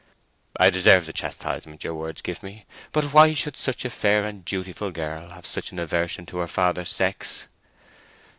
"I 0.59 0.71
deserve 0.71 1.05
the 1.05 1.13
chastisement 1.13 1.83
your 1.83 1.93
words 1.93 2.23
give 2.23 2.41
me. 2.41 2.65
But 2.91 3.13
why 3.13 3.35
should 3.35 3.55
such 3.55 3.85
a 3.85 3.89
fair 3.91 4.23
and 4.25 4.43
dutiful 4.43 4.89
girl 4.89 5.29
have 5.29 5.45
such 5.45 5.71
an 5.71 5.77
aversion 5.77 6.25
to 6.25 6.39
her 6.39 6.47
father's 6.47 6.91
sex?" 6.91 7.47